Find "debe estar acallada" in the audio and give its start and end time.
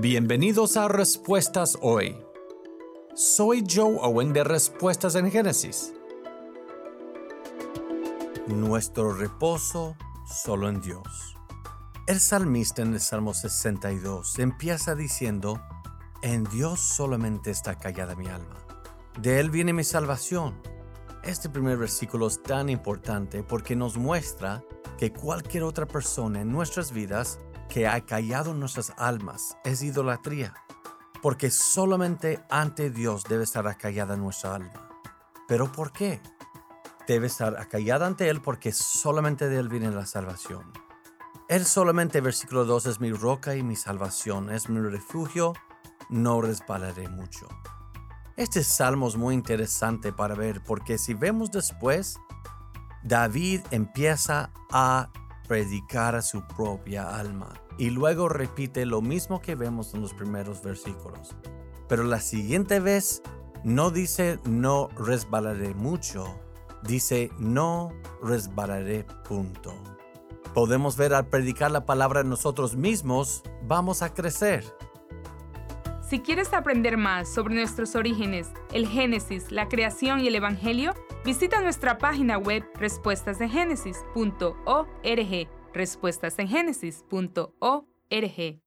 33.24-34.16, 37.08-38.06